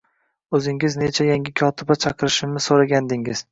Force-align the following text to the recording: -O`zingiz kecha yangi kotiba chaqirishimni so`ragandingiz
-O`zingiz 0.59 0.97
kecha 1.01 1.27
yangi 1.27 1.53
kotiba 1.63 1.99
chaqirishimni 2.07 2.65
so`ragandingiz 2.71 3.49